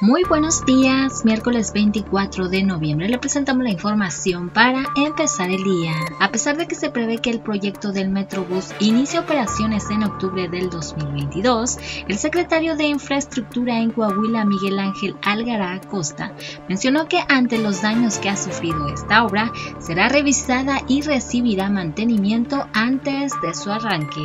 [0.00, 5.92] Muy buenos días, miércoles 24 de noviembre le presentamos la información para empezar el día.
[6.20, 10.48] A pesar de que se prevé que el proyecto del Metrobús inicie operaciones en octubre
[10.48, 16.32] del 2022, el secretario de Infraestructura en Coahuila, Miguel Ángel Algara Acosta,
[16.68, 22.68] mencionó que ante los daños que ha sufrido esta obra, será revisada y recibirá mantenimiento
[22.72, 24.20] antes de su arranque.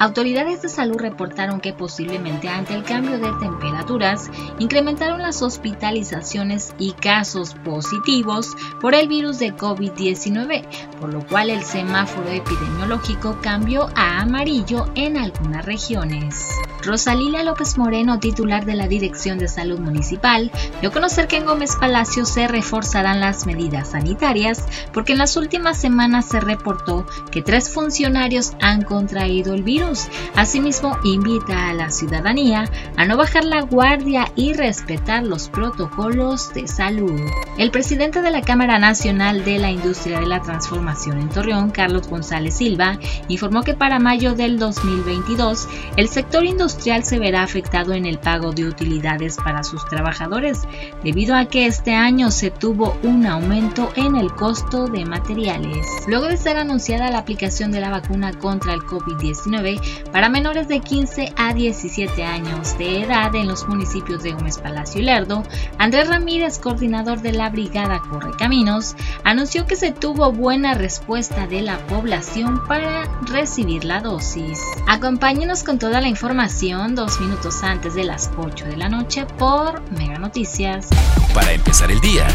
[0.00, 6.92] Autoridades de salud reportaron que posiblemente ante el cambio de temperaturas incrementaron las hospitalizaciones y
[6.92, 10.64] casos positivos por el virus de COVID-19,
[11.00, 16.46] por lo cual el semáforo epidemiológico cambió a amarillo en algunas regiones.
[16.88, 21.44] Rosalila López Moreno, titular de la Dirección de Salud Municipal, dio a conocer que en
[21.44, 24.64] Gómez Palacio se reforzarán las medidas sanitarias
[24.94, 30.08] porque en las últimas semanas se reportó que tres funcionarios han contraído el virus.
[30.34, 32.64] Asimismo, invita a la ciudadanía
[32.96, 37.20] a no bajar la guardia y respetar los protocolos de salud.
[37.58, 42.08] El presidente de la Cámara Nacional de la Industria de la Transformación en Torreón, Carlos
[42.08, 48.06] González Silva, informó que para mayo del 2022 el sector industrial se verá afectado en
[48.06, 50.62] el pago de utilidades para sus trabajadores,
[51.02, 55.84] debido a que este año se tuvo un aumento en el costo de materiales.
[56.06, 60.80] Luego de ser anunciada la aplicación de la vacuna contra el COVID-19 para menores de
[60.80, 65.42] 15 a 17 años de edad en los municipios de Gómez Palacio y Lerdo,
[65.78, 68.94] Andrés Ramírez, coordinador de la Brigada Correcaminos,
[69.24, 74.60] anunció que se tuvo buena respuesta de la población para recibir la dosis.
[74.86, 76.28] Acompáñenos con toda la información
[76.60, 80.88] dos minutos antes de las 8 de la noche por Mega Noticias.
[81.32, 82.26] Para empezar el día,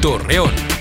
[0.00, 0.75] Torreón.